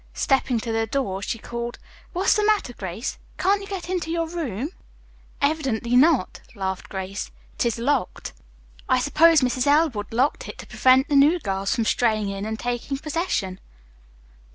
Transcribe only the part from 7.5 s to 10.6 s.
"It is locked. I suppose Mrs. Elwood locked it